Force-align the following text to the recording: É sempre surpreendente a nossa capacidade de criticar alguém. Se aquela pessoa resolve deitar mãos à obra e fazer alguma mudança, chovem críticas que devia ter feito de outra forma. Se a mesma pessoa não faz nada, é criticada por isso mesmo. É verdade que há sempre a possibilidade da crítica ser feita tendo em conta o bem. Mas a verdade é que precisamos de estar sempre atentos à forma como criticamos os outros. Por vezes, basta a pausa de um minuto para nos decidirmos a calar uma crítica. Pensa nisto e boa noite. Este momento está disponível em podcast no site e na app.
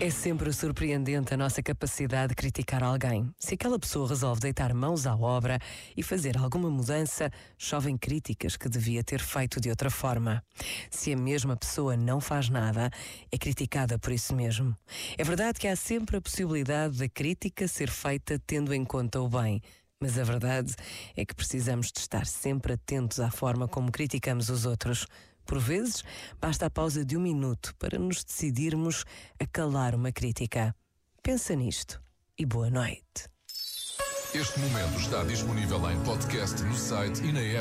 É 0.00 0.10
sempre 0.10 0.52
surpreendente 0.52 1.34
a 1.34 1.36
nossa 1.36 1.60
capacidade 1.60 2.28
de 2.28 2.36
criticar 2.36 2.84
alguém. 2.84 3.28
Se 3.36 3.54
aquela 3.54 3.80
pessoa 3.80 4.08
resolve 4.08 4.40
deitar 4.40 4.72
mãos 4.72 5.08
à 5.08 5.16
obra 5.16 5.58
e 5.96 6.04
fazer 6.04 6.38
alguma 6.38 6.70
mudança, 6.70 7.32
chovem 7.58 7.98
críticas 7.98 8.56
que 8.56 8.68
devia 8.68 9.02
ter 9.02 9.20
feito 9.20 9.60
de 9.60 9.68
outra 9.68 9.90
forma. 9.90 10.40
Se 10.88 11.12
a 11.12 11.16
mesma 11.16 11.56
pessoa 11.56 11.96
não 11.96 12.20
faz 12.20 12.48
nada, 12.48 12.92
é 13.32 13.36
criticada 13.36 13.98
por 13.98 14.12
isso 14.12 14.36
mesmo. 14.36 14.76
É 15.16 15.24
verdade 15.24 15.58
que 15.58 15.66
há 15.66 15.74
sempre 15.74 16.18
a 16.18 16.20
possibilidade 16.20 16.96
da 16.96 17.08
crítica 17.08 17.66
ser 17.66 17.90
feita 17.90 18.40
tendo 18.46 18.72
em 18.72 18.84
conta 18.84 19.20
o 19.20 19.28
bem. 19.28 19.60
Mas 20.00 20.16
a 20.16 20.22
verdade 20.22 20.76
é 21.16 21.24
que 21.24 21.34
precisamos 21.34 21.90
de 21.90 21.98
estar 21.98 22.24
sempre 22.24 22.74
atentos 22.74 23.18
à 23.18 23.32
forma 23.32 23.66
como 23.66 23.90
criticamos 23.90 24.48
os 24.48 24.64
outros. 24.64 25.08
Por 25.48 25.58
vezes, 25.58 26.04
basta 26.38 26.66
a 26.66 26.70
pausa 26.70 27.02
de 27.02 27.16
um 27.16 27.20
minuto 27.20 27.74
para 27.78 27.98
nos 27.98 28.22
decidirmos 28.22 29.06
a 29.40 29.46
calar 29.46 29.94
uma 29.94 30.12
crítica. 30.12 30.76
Pensa 31.22 31.56
nisto 31.56 31.98
e 32.38 32.44
boa 32.44 32.68
noite. 32.68 33.30
Este 34.34 34.60
momento 34.60 35.00
está 35.00 35.24
disponível 35.24 35.90
em 35.90 35.98
podcast 36.04 36.62
no 36.64 36.74
site 36.74 37.24
e 37.24 37.32
na 37.32 37.40
app. 37.40 37.56